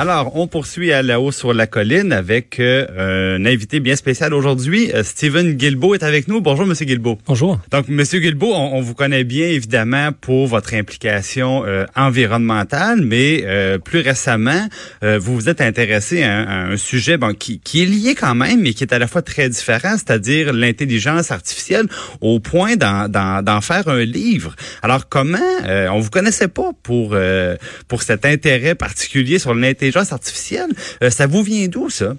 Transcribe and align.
Alors, 0.00 0.36
on 0.36 0.46
poursuit 0.46 0.92
à 0.92 1.02
la 1.02 1.18
haut 1.20 1.32
sur 1.32 1.52
la 1.52 1.66
colline 1.66 2.12
avec 2.12 2.60
euh, 2.60 3.36
un 3.36 3.44
invité 3.44 3.80
bien 3.80 3.96
spécial 3.96 4.32
aujourd'hui. 4.32 4.92
Euh, 4.94 5.02
Steven 5.02 5.54
Guilbeault 5.54 5.96
est 5.96 6.04
avec 6.04 6.28
nous. 6.28 6.40
Bonjour, 6.40 6.66
Monsieur 6.66 6.86
Guilbeault. 6.86 7.18
Bonjour. 7.26 7.58
Donc, 7.72 7.88
Monsieur 7.88 8.20
Guilbeault, 8.20 8.54
on, 8.54 8.76
on 8.76 8.80
vous 8.80 8.94
connaît 8.94 9.24
bien 9.24 9.48
évidemment 9.48 10.10
pour 10.12 10.46
votre 10.46 10.72
implication 10.74 11.64
euh, 11.66 11.84
environnementale, 11.96 13.00
mais 13.02 13.42
euh, 13.44 13.78
plus 13.78 13.98
récemment, 13.98 14.68
euh, 15.02 15.18
vous 15.18 15.34
vous 15.34 15.48
êtes 15.48 15.60
intéressé 15.60 16.22
à, 16.22 16.32
un- 16.32 16.44
à 16.44 16.72
un 16.72 16.76
sujet 16.76 17.16
bon, 17.16 17.34
qui, 17.34 17.58
qui 17.58 17.82
est 17.82 17.86
lié 17.86 18.14
quand 18.14 18.36
même, 18.36 18.60
mais 18.60 18.74
qui 18.74 18.84
est 18.84 18.92
à 18.94 19.00
la 19.00 19.08
fois 19.08 19.22
très 19.22 19.48
différent, 19.48 19.94
c'est-à-dire 19.96 20.52
l'intelligence 20.52 21.32
artificielle, 21.32 21.86
au 22.20 22.38
point 22.38 22.76
d'en, 22.76 23.60
faire 23.62 23.88
un 23.88 24.04
livre. 24.04 24.54
Alors, 24.82 25.08
comment 25.08 25.38
euh, 25.66 25.88
on 25.88 25.98
vous 25.98 26.10
connaissait 26.10 26.46
pas 26.46 26.70
pour 26.84 27.14
euh, 27.14 27.56
pour 27.88 28.02
cet 28.02 28.24
intérêt 28.24 28.76
particulier 28.76 29.40
sur 29.40 29.54
l'intelligence 29.54 29.87
artificielle. 30.12 30.70
Euh, 31.02 31.10
Ça 31.10 31.26
vous 31.26 31.42
vient 31.42 31.66
d'où 31.68 31.90
ça? 31.90 32.14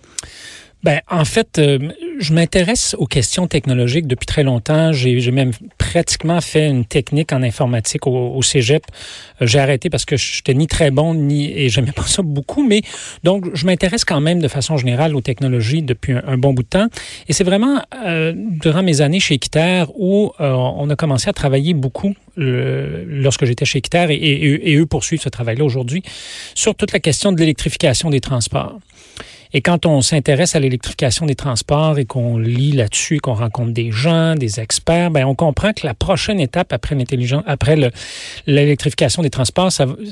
Ben, 0.82 1.02
en 1.10 1.26
fait, 1.26 1.60
euh, 1.60 1.78
je 2.20 2.34
m'intéresse 2.34 2.96
aux 2.98 3.06
questions 3.06 3.48
technologiques 3.48 4.08
depuis 4.08 4.26
très 4.26 4.44
longtemps. 4.44 4.94
J'ai 4.94 5.30
même 5.32 5.52
pratiquement 5.78 6.40
fait 6.40 6.70
une 6.70 6.86
technique 6.86 7.34
en 7.34 7.44
informatique 7.44 8.08
au, 8.08 8.30
au 8.34 8.42
cégep. 8.42 8.84
Euh, 9.42 9.48
J'ai 9.48 9.60
arrêté 9.60 9.90
parce 9.90 10.06
que 10.06 10.16
je 10.16 10.38
n'étais 10.38 10.54
ni 10.54 10.68
très 10.68 10.90
bon 10.90 11.14
ni 11.16 11.52
et 11.52 11.68
j'aimais 11.68 11.92
pas 11.92 12.04
ça 12.04 12.22
beaucoup. 12.22 12.66
Mais 12.66 12.82
donc, 13.26 13.54
je 13.54 13.66
m'intéresse 13.66 14.06
quand 14.06 14.22
même 14.22 14.40
de 14.42 14.48
façon 14.48 14.78
générale 14.78 15.16
aux 15.18 15.22
technologies 15.22 15.82
depuis 15.82 16.14
un, 16.14 16.38
bon 16.38 16.54
bout 16.54 16.64
de 16.64 16.70
temps. 16.70 16.88
Et 17.28 17.34
c'est 17.34 17.44
vraiment 17.44 17.82
euh, 18.06 18.32
durant 18.36 18.82
mes 18.82 19.02
années 19.02 19.20
chez 19.20 19.34
Équiterre 19.36 19.88
où 20.00 20.32
euh, 20.40 20.52
on 20.54 20.90
a 20.90 20.96
commencé 20.96 21.30
à 21.30 21.34
travailler 21.34 21.74
beaucoup 21.74 22.16
le- 22.38 23.04
lorsque 23.06 23.44
j'étais 23.44 23.66
chez 23.66 23.80
Équiterre 23.80 24.12
et, 24.12 24.16
et- 24.16 24.72
et 24.72 24.76
eux 24.78 24.86
poursuivent 24.86 25.22
ce 25.22 25.28
travail-là 25.30 25.66
aujourd'hui 25.66 26.04
sur 26.56 26.74
toute 26.74 26.94
la 26.94 27.00
question 27.02 27.34
de 27.34 27.40
l'électrification 27.42 28.10
des 28.10 28.22
transports. 28.22 28.80
Et 29.54 29.62
quand 29.62 29.86
on 29.88 30.02
s'intéresse 30.02 30.56
à 30.56 30.60
l'électrification 30.60 31.26
des 31.26 31.36
transports 31.36 31.98
et 31.98 32.06
qu'on 32.06 32.38
lit 32.38 32.72
là-dessus, 32.72 33.18
qu'on 33.20 33.34
rencontre 33.34 33.72
des 33.72 33.92
gens, 33.92 34.36
des 34.36 34.60
experts, 34.60 35.10
ben 35.10 35.26
on 35.26 35.34
comprend 35.34 35.74
que 35.74 35.88
la 35.88 35.96
prochaine 35.96 36.40
étape 36.40 36.72
après 36.72 36.94
l'intelligence, 36.96 37.44
après 37.48 37.76
le- 37.76 37.90
l'électrification 38.46 39.24
des 39.24 39.32
transports, 39.32 39.72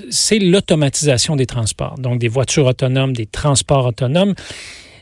c'est 0.10 0.40
l'automatisation 0.40 1.36
des 1.36 1.46
transports. 1.46 2.00
Donc 2.00 2.18
des 2.20 2.28
voitures 2.28 2.66
autonomes, 2.66 3.14
des 3.14 3.28
transports 3.28 3.86
autonomes. 3.86 4.34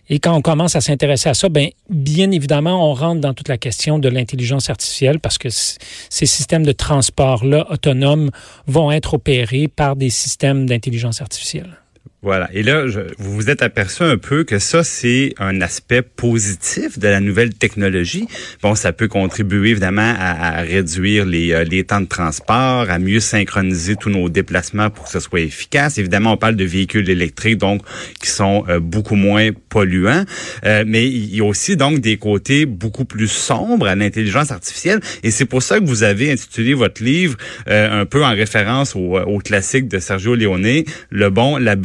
Et 0.09 0.19
quand 0.19 0.35
on 0.35 0.41
commence 0.41 0.75
à 0.75 0.81
s'intéresser 0.81 1.29
à 1.29 1.33
ça, 1.33 1.49
ben 1.49 1.69
bien 1.89 2.29
évidemment, 2.29 2.91
on 2.91 2.93
rentre 2.93 3.21
dans 3.21 3.33
toute 3.33 3.47
la 3.47 3.57
question 3.57 3.97
de 3.97 4.07
l'intelligence 4.09 4.69
artificielle 4.69 5.19
parce 5.19 5.37
que 5.37 5.47
ces 5.49 6.25
systèmes 6.25 6.63
de 6.65 6.73
transport-là 6.73 7.65
autonomes 7.71 8.29
vont 8.67 8.91
être 8.91 9.15
opérés 9.15 9.67
par 9.67 9.95
des 9.95 10.11
systèmes 10.11 10.67
d'intelligence 10.67 11.21
artificielle. 11.21 11.77
Voilà. 12.25 12.49
Et 12.53 12.63
là, 12.63 12.87
je- 12.87 13.01
vous 13.19 13.33
vous 13.35 13.49
êtes 13.51 13.61
aperçu 13.61 14.01
un 14.01 14.17
peu 14.17 14.43
que 14.43 14.57
ça, 14.57 14.83
c'est 14.83 15.35
un 15.37 15.61
aspect 15.61 16.01
positif 16.01 16.97
de 16.97 17.07
la 17.07 17.19
nouvelle 17.19 17.53
technologie. 17.53 18.27
Bon, 18.63 18.73
ça 18.73 18.91
peut 18.93 19.07
contribuer 19.07 19.69
évidemment 19.69 20.11
à, 20.17 20.57
à 20.57 20.61
réduire 20.61 21.23
les, 21.25 21.51
euh, 21.53 21.63
les 21.63 21.83
temps 21.83 22.01
de 22.01 22.07
transport, 22.07 22.89
à 22.89 22.97
mieux 22.97 23.19
synchroniser 23.19 23.95
tous 23.95 24.09
nos 24.09 24.27
déplacements 24.27 24.89
pour 24.89 25.05
que 25.05 25.11
ce 25.11 25.19
soit 25.19 25.41
efficace. 25.41 25.99
Évidemment, 25.99 26.31
on 26.33 26.37
parle 26.37 26.55
de 26.55 26.65
véhicules 26.65 27.07
électriques, 27.11 27.59
donc 27.59 27.83
qui 28.19 28.29
sont 28.31 28.65
euh, 28.69 28.79
beaucoup 28.79 29.15
moins 29.15 29.51
polluants. 29.69 30.25
Euh, 30.65 30.83
mais 30.87 31.05
il 31.07 31.35
y 31.35 31.41
a 31.41 31.45
aussi 31.45 31.77
donc 31.77 31.99
des 31.99 32.17
côtés 32.17 32.65
beaucoup 32.65 33.05
plus 33.05 33.27
sombres 33.27 33.85
à 33.87 33.93
l'intelligence 33.93 34.49
artificielle. 34.49 34.99
Et 35.21 35.29
c'est 35.29 35.45
pour 35.45 35.61
ça 35.61 35.79
que 35.79 35.85
vous 35.85 36.01
avez 36.01 36.31
intitulé 36.31 36.73
votre 36.73 37.03
livre 37.03 37.37
euh, 37.67 38.01
un 38.01 38.05
peu 38.07 38.25
en 38.25 38.31
référence 38.31 38.95
au, 38.95 39.19
au 39.19 39.37
classique 39.37 39.87
de 39.87 39.99
Sergio 39.99 40.33
Leone, 40.33 40.81
Le 41.11 41.29
bon, 41.29 41.57
la 41.57 41.75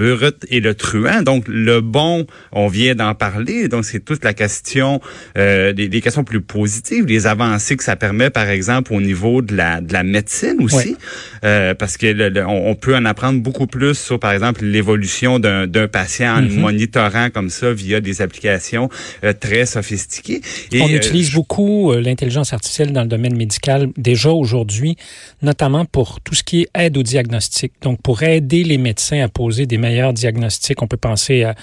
et 0.49 0.61
le 0.61 0.75
truand. 0.75 1.23
Donc, 1.23 1.45
le 1.49 1.81
bon, 1.81 2.27
on 2.53 2.69
vient 2.69 2.95
d'en 2.95 3.15
parler. 3.15 3.69
Donc, 3.69 3.85
c'est 3.85 4.05
toute 4.05 4.25
la 4.25 4.35
question, 4.35 5.01
euh, 5.39 5.73
des, 5.73 5.89
des 5.89 6.01
questions 6.01 6.25
plus 6.25 6.41
positives, 6.41 7.07
les 7.07 7.27
avancées 7.27 7.77
que 7.77 7.85
ça 7.85 7.97
permet, 7.97 8.31
par 8.31 8.49
exemple, 8.49 8.93
au 8.93 9.01
niveau 9.01 9.43
de 9.43 9.57
la, 9.57 9.81
de 9.81 9.93
la 9.93 10.03
médecine 10.03 10.57
aussi. 10.61 10.97
Euh, 11.45 11.75
parce 11.75 11.97
que 11.97 12.07
le- 12.07 12.29
le- 12.29 12.47
on, 12.47 12.71
on 12.71 12.75
peut 12.75 12.97
en 12.97 13.05
apprendre 13.05 13.41
beaucoup 13.41 13.67
plus 13.67 13.95
sur, 13.99 14.19
par 14.19 14.33
exemple, 14.33 14.65
l'évolution 14.65 15.39
d'un 15.39 15.67
patient 15.89 16.37
en 16.37 16.41
le 16.41 16.49
Mhm. 16.49 16.61
monitorant 16.61 17.31
comme 17.31 17.51
ça 17.51 17.73
via 17.73 18.01
des 18.01 18.23
applications 18.23 18.89
euh, 19.25 19.33
très 19.33 19.67
sophistiquées. 19.67 20.41
Et, 20.73 20.81
On 20.83 20.89
utilise 20.89 21.33
beaucoup 21.33 21.93
l'intelligence 21.93 22.53
artificielle 22.53 22.93
dans 22.93 23.03
le 23.03 23.09
domaine 23.09 23.37
médical 23.37 23.89
déjà 23.97 24.31
aujourd'hui, 24.31 24.97
notamment 25.43 25.85
pour 25.85 26.21
tout 26.21 26.35
ce 26.35 26.43
qui 26.43 26.63
est 26.63 26.69
aide 26.75 26.97
au 26.97 27.03
diagnostic. 27.03 27.73
Donc, 27.83 28.01
pour 28.03 28.23
aider 28.23 28.65
les 28.65 28.79
médecins 28.79 29.21
à 29.23 29.29
poser 29.29 29.67
des 29.67 29.79
meilleurs 29.79 30.10
diagnostics, 30.13 30.81
on 30.83 30.87
peut 30.87 30.97
penser 30.97 31.45
à 31.45 31.55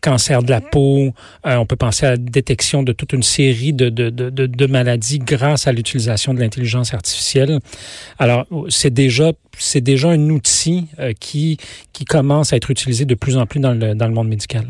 cancer 0.00 0.42
de 0.42 0.50
la 0.50 0.60
peau, 0.60 1.14
euh, 1.46 1.56
on 1.56 1.66
peut 1.66 1.76
penser 1.76 2.06
à 2.06 2.10
la 2.10 2.16
détection 2.16 2.82
de 2.82 2.92
toute 2.92 3.12
une 3.12 3.22
série 3.22 3.72
de, 3.72 3.88
de, 3.88 4.10
de, 4.10 4.30
de, 4.30 4.46
de 4.46 4.66
maladies 4.66 5.18
grâce 5.18 5.66
à 5.66 5.72
l'utilisation 5.72 6.34
de 6.34 6.40
l'intelligence 6.40 6.94
artificielle. 6.94 7.58
Alors, 8.18 8.46
c'est 8.68 8.92
déjà 8.92 9.32
c'est 9.56 9.80
déjà 9.80 10.10
un 10.10 10.30
outil 10.30 10.86
euh, 10.98 11.12
qui 11.18 11.58
qui 11.92 12.04
commence 12.04 12.52
à 12.52 12.56
être 12.56 12.70
utilisé 12.70 13.04
de 13.04 13.14
plus 13.14 13.36
en 13.36 13.46
plus 13.46 13.60
dans 13.60 13.72
le 13.72 13.94
dans 13.94 14.08
le 14.08 14.14
monde 14.14 14.28
médical. 14.28 14.66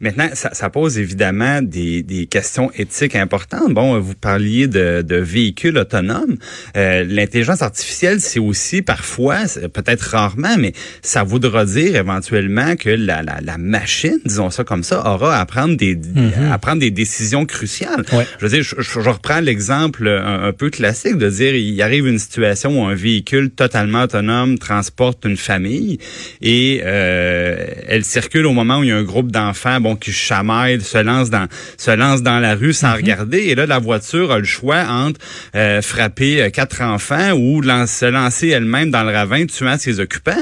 Maintenant, 0.00 0.28
ça, 0.34 0.50
ça 0.52 0.70
pose 0.70 0.98
évidemment 0.98 1.62
des, 1.62 2.02
des 2.02 2.26
questions 2.26 2.70
éthiques 2.76 3.16
importantes. 3.16 3.72
Bon, 3.74 3.98
vous 4.00 4.14
parliez 4.14 4.66
de, 4.66 5.02
de 5.02 5.16
véhicules 5.16 5.76
autonomes. 5.78 6.36
Euh, 6.76 7.04
L'intelligence 7.08 7.62
artificielle, 7.62 8.20
c'est 8.20 8.38
aussi 8.40 8.82
parfois, 8.82 9.38
peut-être 9.72 10.02
rarement, 10.02 10.56
mais 10.58 10.72
ça 11.02 11.22
voudra 11.22 11.64
dire 11.64 11.96
éventuellement 11.96 12.76
que 12.76 12.90
la, 12.90 13.22
la, 13.22 13.40
la 13.42 13.58
machine, 13.58 14.18
disons 14.24 14.50
ça 14.50 14.64
comme 14.64 14.82
ça, 14.82 15.00
aura 15.06 15.38
à 15.38 15.46
prendre 15.46 15.76
des, 15.76 15.96
Mhm. 15.96 16.50
à 16.52 16.58
prendre 16.58 16.80
des 16.80 16.90
décisions 16.90 17.44
cruciales. 17.46 18.04
Ouais. 18.12 18.26
Je 18.38 18.44
veux 18.46 18.50
dire, 18.50 18.62
je, 18.62 18.76
je- 18.80 19.00
je 19.00 19.08
reprends 19.08 19.40
l'exemple 19.40 20.08
un, 20.08 20.44
un 20.44 20.52
peu 20.52 20.70
classique 20.70 21.16
de 21.16 21.28
dire, 21.28 21.54
il 21.54 21.80
arrive 21.82 22.06
une 22.06 22.18
situation 22.18 22.82
où 22.82 22.86
un 22.86 22.94
véhicule 22.94 23.50
totalement 23.50 24.02
autonome 24.02 24.58
transporte 24.58 25.24
une 25.24 25.36
famille 25.36 25.98
et 26.42 26.80
euh, 26.84 27.66
elle 27.86 28.04
circule 28.04 28.46
au 28.46 28.52
moment 28.52 28.78
où 28.78 28.84
il 28.84 28.88
y 28.88 28.92
a 28.92 28.96
un 28.96 29.02
groupe 29.02 29.30
d'enfants 29.32 29.47
bon 29.80 29.96
qui 29.96 30.12
chamaillent, 30.12 30.80
se 30.80 30.98
lance 30.98 31.30
dans 31.30 31.46
se 31.76 31.90
lance 31.90 32.22
dans 32.22 32.38
la 32.38 32.54
rue 32.54 32.72
sans 32.72 32.94
regarder 32.94 33.38
et 33.38 33.54
là 33.54 33.66
la 33.66 33.78
voiture 33.78 34.32
a 34.32 34.38
le 34.38 34.44
choix 34.44 34.84
entre 34.88 35.20
euh, 35.54 35.82
frapper 35.82 36.42
euh, 36.42 36.50
quatre 36.50 36.82
enfants 36.82 37.32
ou 37.32 37.62
se 37.62 38.06
lancer 38.06 38.48
elle-même 38.48 38.90
dans 38.90 39.02
le 39.02 39.12
ravin 39.12 39.46
tuant 39.46 39.78
ses 39.78 40.00
occupants. 40.00 40.32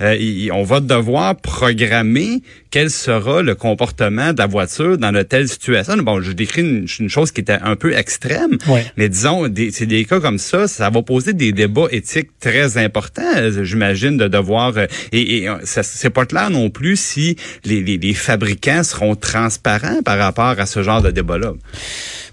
Euh, 0.00 0.48
on 0.52 0.62
va 0.62 0.80
devoir 0.80 1.36
programmer 1.36 2.42
quel 2.70 2.90
sera 2.90 3.42
le 3.42 3.54
comportement 3.54 4.32
de 4.32 4.38
la 4.38 4.46
voiture 4.46 4.98
dans 4.98 5.12
de 5.12 5.22
telles 5.22 5.48
situations. 5.48 5.96
Bon, 5.98 6.20
je 6.20 6.32
décris 6.32 6.62
une, 6.62 6.86
une 7.00 7.08
chose 7.08 7.30
qui 7.32 7.40
était 7.40 7.58
un 7.62 7.76
peu 7.76 7.94
extrême, 7.96 8.58
Ouais. 8.68 8.84
mais 8.96 9.08
disons, 9.08 9.44
c'est 9.72 9.86
des 9.86 10.04
cas 10.04 10.20
comme 10.20 10.38
ça, 10.38 10.68
ça 10.68 10.90
va 10.90 11.02
poser 11.02 11.32
des 11.32 11.52
débats 11.52 11.86
éthiques 11.90 12.30
très 12.40 12.76
importants, 12.78 13.22
j'imagine, 13.62 14.16
de 14.16 14.28
devoir... 14.28 14.76
euh, 14.76 14.86
et 15.12 15.38
et 15.38 15.48
euh, 15.48 15.56
c'est 15.64 16.10
pas 16.10 16.26
clair 16.26 16.50
non 16.50 16.70
plus 16.70 16.96
si 16.98 17.36
les, 17.64 17.82
les, 17.82 17.98
les 17.98 18.14
fabricants 18.14 18.82
seront 18.82 19.14
transparents 19.16 20.02
par 20.04 20.18
rapport 20.18 20.58
à 20.58 20.66
ce 20.66 20.82
genre 20.82 21.02
de 21.02 21.10
débat-là. 21.10 21.52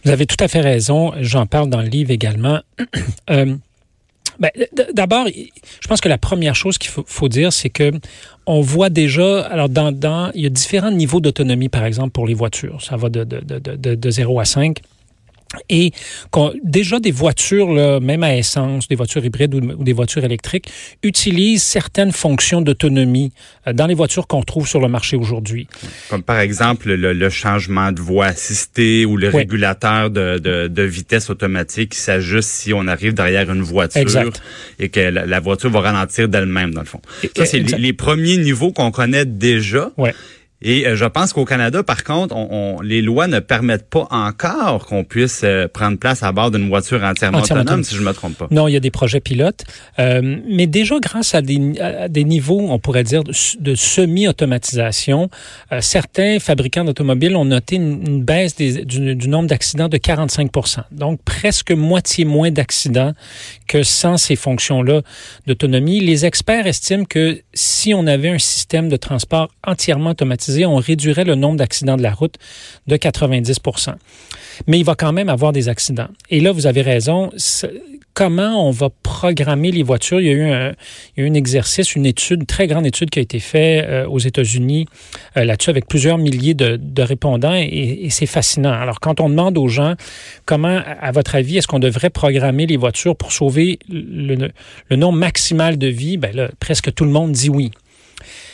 Vous 0.05 0.11
avez 0.11 0.25
tout 0.25 0.35
à 0.39 0.47
fait 0.47 0.61
raison. 0.61 1.13
J'en 1.21 1.45
parle 1.45 1.69
dans 1.69 1.81
le 1.81 1.87
livre 1.87 2.11
également. 2.11 2.61
Euh, 3.29 3.55
ben, 4.39 4.51
D'abord, 4.93 5.27
je 5.27 5.87
pense 5.87 6.01
que 6.01 6.09
la 6.09 6.17
première 6.17 6.55
chose 6.55 6.77
qu'il 6.77 6.91
faut, 6.91 7.29
dire, 7.29 7.53
c'est 7.53 7.69
que 7.69 7.91
on 8.45 8.61
voit 8.61 8.89
déjà, 8.89 9.41
alors 9.41 9.69
dans, 9.69 9.91
dans, 9.91 10.31
il 10.33 10.41
y 10.41 10.45
a 10.45 10.49
différents 10.49 10.91
niveaux 10.91 11.21
d'autonomie, 11.21 11.69
par 11.69 11.85
exemple, 11.85 12.11
pour 12.11 12.27
les 12.27 12.33
voitures. 12.33 12.81
Ça 12.81 12.97
va 12.97 13.09
de, 13.09 13.23
de, 13.23 13.39
de, 13.39 13.95
de 13.95 14.09
0 14.09 14.39
à 14.39 14.45
5. 14.45 14.79
Et 15.69 15.91
déjà 16.63 16.99
des 16.99 17.11
voitures, 17.11 17.71
là, 17.71 17.99
même 17.99 18.23
à 18.23 18.35
essence, 18.35 18.87
des 18.87 18.95
voitures 18.95 19.23
hybrides 19.23 19.55
ou, 19.55 19.83
des 19.83 19.93
voitures 19.93 20.23
électriques, 20.23 20.69
utilisent 21.03 21.63
certaines 21.63 22.11
fonctions 22.11 22.61
d'autonomie 22.61 23.31
euh, 23.67 23.73
dans 23.73 23.87
les 23.87 23.93
voitures 23.93 24.27
qu'on 24.27 24.43
trouve 24.43 24.67
sur 24.67 24.79
le 24.79 24.87
marché 24.87 25.15
aujourd'hui. 25.15 25.67
Comme 26.09 26.23
par 26.23 26.39
exemple 26.39 26.91
le, 26.93 27.29
changement 27.29 27.91
de 27.91 28.01
voie 28.01 28.27
assistée 28.27 29.05
ou 29.05 29.17
le 29.17 29.29
régulateur 29.29 30.09
de, 30.09 30.37
de, 30.37 30.67
de, 30.67 30.83
vitesse 30.83 31.29
automatique 31.29 31.91
qui 31.91 31.99
s'ajuste 31.99 32.49
si 32.49 32.73
on 32.73 32.87
arrive 32.87 33.13
derrière 33.13 33.51
une 33.51 33.61
voiture 33.61 34.01
exact. 34.01 34.41
et 34.79 34.89
que 34.89 34.99
la, 34.99 35.39
voiture 35.39 35.69
va 35.69 35.81
ralentir 35.81 36.27
d'elle-même, 36.27 36.73
dans 36.73 36.81
le 36.81 36.87
fond. 36.87 37.01
Ça, 37.35 37.45
c'est 37.45 37.59
les, 37.59 37.77
les, 37.77 37.93
premiers 37.93 38.37
niveaux 38.37 38.71
qu'on 38.71 38.91
connaît 38.91 39.25
déjà. 39.25 39.91
Ouais. 39.97 40.13
Et 40.63 40.87
euh, 40.87 40.95
je 40.95 41.05
pense 41.05 41.33
qu'au 41.33 41.43
Canada, 41.43 41.83
par 41.83 42.03
contre, 42.03 42.35
on, 42.35 42.79
les 42.81 43.01
lois 43.01 43.27
ne 43.27 43.39
permettent 43.39 43.89
pas 43.89 44.07
encore 44.09 44.85
qu'on 44.85 45.03
puisse 45.03 45.41
euh, 45.43 45.67
prendre 45.67 45.97
place 45.97 46.23
à 46.23 46.31
bord 46.31 46.51
d'une 46.51 46.69
voiture 46.69 47.03
entièrement, 47.03 47.39
autonome, 47.39 47.83
si 47.83 47.95
je 47.95 47.99
ne 47.99 48.05
me 48.05 48.13
trompe 48.13 48.37
pas. 48.37 48.47
Non, 48.49 48.67
il 48.69 48.73
y 48.73 48.77
a 48.77 48.79
des 48.79 48.91
projets 48.91 49.19
pilotes. 49.19 49.65
Euh, 49.99 50.37
mais 50.49 50.65
déjà, 50.65 50.99
grâce 51.01 51.35
à 51.35 51.41
des, 51.41 51.79
à 51.79 52.07
des, 52.07 52.23
niveaux, 52.23 52.61
on 52.69 52.79
pourrait 52.79 53.03
dire, 53.03 53.23
de, 53.23 53.75
semi-automatisation, 53.75 55.29
certains 55.81 56.39
fabricants 56.39 56.85
d'automobiles 56.85 57.35
ont 57.35 57.45
noté 57.45 57.75
une, 57.75 58.23
baisse 58.23 58.55
des, 58.55 58.85
du, 58.85 59.15
du, 59.15 59.27
nombre 59.27 59.49
d'accidents 59.49 59.89
de 59.89 59.97
45 59.97 60.49
Donc, 60.91 61.19
presque 61.25 61.71
moitié 61.71 62.23
moins 62.23 62.51
d'accidents 62.51 63.13
que 63.67 63.83
sans 63.83 64.17
ces 64.17 64.35
fonctions-là 64.35 65.01
d'autonomie. 65.47 65.99
Les 65.99 66.25
experts 66.25 66.67
estiment 66.67 67.05
que 67.05 67.41
si 67.53 67.93
on 67.93 68.07
avait 68.07 68.29
un 68.29 68.39
système 68.39 68.87
de 68.87 68.95
transport 68.95 69.49
entièrement 69.65 70.11
automatisé, 70.11 70.52
on 70.65 70.75
réduirait 70.75 71.25
le 71.25 71.35
nombre 71.35 71.57
d'accidents 71.57 71.97
de 71.97 72.03
la 72.03 72.13
route 72.13 72.35
de 72.87 72.95
90% 72.95 73.95
Mais 74.67 74.79
il 74.79 74.85
va 74.85 74.95
quand 74.95 75.13
même 75.13 75.29
avoir 75.29 75.51
des 75.51 75.69
accidents. 75.69 76.09
Et 76.29 76.39
là, 76.39 76.51
vous 76.51 76.67
avez 76.67 76.81
raison. 76.81 77.31
Comment 78.13 78.67
on 78.67 78.69
va 78.69 78.89
programmer 79.01 79.71
les 79.71 79.81
voitures? 79.81 80.21
Il 80.21 80.27
y 80.27 80.29
a 80.29 80.33
eu 80.33 81.25
un, 81.25 81.33
exercice, 81.33 81.95
une 81.95 82.05
étude, 82.05 82.41
une 82.41 82.45
très 82.45 82.67
grande 82.67 82.85
étude 82.85 83.09
qui 83.09 83.17
a 83.17 83.23
été 83.23 83.39
faite 83.39 83.85
euh, 83.89 84.05
aux 84.05 84.19
États-Unis 84.19 84.85
euh, 85.35 85.45
là-dessus 85.45 85.71
avec 85.71 85.87
plusieurs 85.87 86.19
milliers 86.19 86.53
de, 86.53 87.01
répondants 87.01 87.55
et, 87.55 88.07
c'est 88.11 88.27
fascinant. 88.27 88.71
Alors, 88.71 88.99
quand 88.99 89.19
on 89.19 89.29
demande 89.29 89.57
aux 89.57 89.67
gens 89.67 89.95
comment, 90.45 90.79
à 91.01 91.11
votre 91.11 91.33
avis, 91.33 91.57
est-ce 91.57 91.67
qu'on 91.67 91.79
devrait 91.79 92.11
programmer 92.11 92.67
les 92.67 92.77
voitures 92.77 93.15
pour 93.15 93.31
sauver 93.31 93.79
le, 93.89 94.51
nombre 94.91 95.17
maximal 95.17 95.79
de 95.79 95.87
vies, 95.87 96.17
ben 96.17 96.51
presque 96.59 96.93
tout 96.93 97.05
le 97.05 97.11
monde 97.11 97.31
dit 97.31 97.49
oui. 97.49 97.71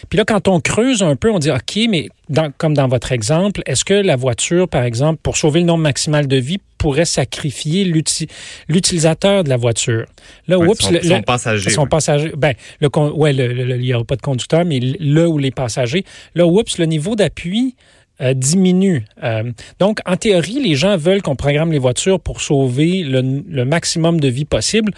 Puis 0.09 0.17
là, 0.17 0.25
quand 0.25 0.47
on 0.47 0.59
creuse 0.59 1.03
un 1.03 1.15
peu, 1.15 1.31
on 1.31 1.39
dit, 1.39 1.51
OK, 1.51 1.79
mais 1.89 2.09
comme 2.57 2.73
dans 2.73 2.87
votre 2.87 3.11
exemple, 3.11 3.61
est-ce 3.65 3.85
que 3.85 3.93
la 3.93 4.15
voiture, 4.15 4.67
par 4.67 4.83
exemple, 4.83 5.19
pour 5.21 5.37
sauver 5.37 5.59
le 5.59 5.65
nombre 5.65 5.83
maximal 5.83 6.27
de 6.27 6.37
vies, 6.37 6.59
pourrait 6.77 7.05
sacrifier 7.05 7.83
l'utilisateur 8.67 9.43
de 9.43 9.49
la 9.49 9.57
voiture? 9.57 10.05
Là, 10.47 10.57
oups, 10.57 10.79
son, 10.79 10.91
le, 10.91 11.01
son 11.01 11.21
passager. 11.21 11.69
Son 11.69 11.87
passager. 11.87 12.31
Ben, 12.37 12.53
le, 12.81 12.89
ouais, 12.97 13.35
il 13.35 13.79
n'y 13.79 13.93
aura 13.93 14.05
pas 14.05 14.15
de 14.15 14.21
conducteur, 14.21 14.65
mais 14.65 14.79
là 14.79 15.27
où 15.27 15.37
les 15.37 15.51
passagers. 15.51 16.05
Là, 16.35 16.45
oups, 16.45 16.77
le 16.77 16.85
niveau 16.85 17.15
d'appui 17.15 17.75
euh, 18.21 18.33
diminue. 18.33 19.05
Euh, 19.23 19.51
donc, 19.79 19.99
en 20.05 20.17
théorie, 20.17 20.59
les 20.61 20.75
gens 20.75 20.97
veulent 20.97 21.21
qu'on 21.21 21.35
programme 21.35 21.71
les 21.71 21.79
voitures 21.79 22.19
pour 22.19 22.41
sauver 22.41 23.03
le, 23.03 23.43
le 23.47 23.65
maximum 23.65 24.19
de 24.19 24.27
vies 24.27 24.45
possible, 24.45 24.91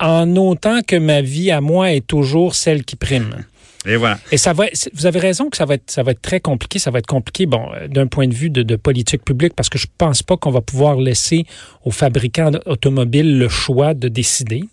en 0.00 0.36
autant 0.36 0.80
que 0.82 0.96
ma 0.96 1.22
vie 1.22 1.50
à 1.50 1.60
moi 1.60 1.92
est 1.92 2.06
toujours 2.06 2.54
celle 2.54 2.84
qui 2.84 2.96
prime. 2.96 3.44
Et 3.86 3.96
voilà. 3.96 4.18
Et 4.32 4.36
ça 4.36 4.52
va, 4.52 4.64
vous 4.94 5.06
avez 5.06 5.20
raison 5.20 5.48
que 5.48 5.56
ça 5.56 5.64
va 5.64 5.74
être, 5.74 5.90
ça 5.90 6.02
va 6.02 6.10
être 6.10 6.20
très 6.20 6.40
compliqué. 6.40 6.78
Ça 6.78 6.90
va 6.90 6.98
être 6.98 7.06
compliqué, 7.06 7.46
bon, 7.46 7.68
euh, 7.74 7.86
d'un 7.86 8.06
point 8.06 8.26
de 8.26 8.34
vue 8.34 8.50
de, 8.50 8.62
de, 8.62 8.76
politique 8.76 9.24
publique, 9.24 9.54
parce 9.54 9.68
que 9.68 9.78
je 9.78 9.86
pense 9.96 10.22
pas 10.22 10.36
qu'on 10.36 10.50
va 10.50 10.60
pouvoir 10.60 10.96
laisser 10.96 11.46
aux 11.84 11.90
fabricants 11.92 12.50
automobiles 12.66 13.38
le 13.38 13.48
choix 13.48 13.94
de 13.94 14.08
décider. 14.08 14.64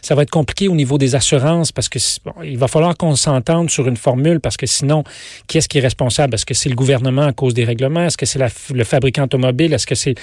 Ça 0.00 0.14
va 0.14 0.22
être 0.22 0.30
compliqué 0.30 0.68
au 0.68 0.74
niveau 0.74 0.96
des 0.96 1.14
assurances, 1.14 1.72
parce 1.72 1.88
que 1.88 1.98
bon, 2.24 2.32
il 2.42 2.56
va 2.56 2.68
falloir 2.68 2.96
qu'on 2.96 3.16
s'entende 3.16 3.70
sur 3.70 3.86
une 3.86 3.96
formule, 3.96 4.40
parce 4.40 4.56
que 4.56 4.66
sinon, 4.66 5.04
qui 5.46 5.58
est-ce 5.58 5.68
qui 5.68 5.78
est 5.78 5.82
responsable? 5.82 6.34
Est-ce 6.34 6.46
que 6.46 6.54
c'est 6.54 6.70
le 6.70 6.76
gouvernement 6.76 7.26
à 7.26 7.32
cause 7.32 7.52
des 7.52 7.64
règlements? 7.64 8.06
Est-ce 8.06 8.16
que 8.16 8.26
c'est 8.26 8.40
le 8.72 8.84
fabricant 8.84 9.24
automobile? 9.24 9.74
Est-ce 9.74 9.86
que 9.86 9.94
c'est 9.94 10.14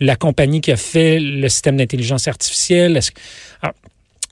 la 0.00 0.16
compagnie 0.16 0.60
qui 0.60 0.72
a 0.72 0.76
fait 0.76 1.18
le 1.20 1.48
système 1.48 1.76
d'intelligence 1.76 2.28
artificielle? 2.28 2.96
Est-ce 2.96 3.10
Alors, 3.60 3.74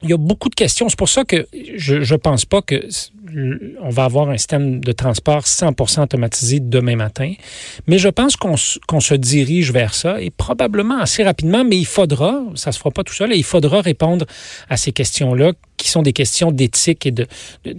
il 0.02 0.10
y 0.10 0.12
a 0.12 0.16
beaucoup 0.16 0.48
de 0.48 0.54
questions. 0.54 0.88
C'est 0.88 0.98
pour 0.98 1.08
ça 1.08 1.24
que 1.24 1.46
je 1.76 1.96
ne 1.96 2.16
pense 2.16 2.44
pas 2.44 2.62
que 2.62 2.88
on 3.82 3.90
va 3.90 4.04
avoir 4.04 4.30
un 4.30 4.36
système 4.36 4.80
de 4.80 4.92
transport 4.92 5.42
100% 5.42 6.02
automatisé 6.02 6.60
demain 6.60 6.96
matin. 6.96 7.34
Mais 7.86 7.98
je 7.98 8.08
pense 8.08 8.36
qu'on 8.36 8.56
se 8.56 9.14
dirige 9.14 9.72
vers 9.72 9.94
ça 9.94 10.20
et 10.20 10.30
probablement 10.30 10.98
assez 10.98 11.22
rapidement, 11.22 11.64
mais 11.64 11.76
il 11.76 11.86
faudra, 11.86 12.42
ça 12.54 12.72
se 12.72 12.78
fera 12.78 12.90
pas 12.90 13.04
tout 13.04 13.12
seul, 13.12 13.32
et 13.32 13.36
il 13.36 13.44
faudra 13.44 13.80
répondre 13.80 14.26
à 14.68 14.76
ces 14.76 14.92
questions-là 14.92 15.52
qui 15.76 15.90
sont 15.90 16.02
des 16.02 16.12
questions 16.12 16.52
d'éthique 16.52 17.06
et 17.06 17.12
de, 17.12 17.26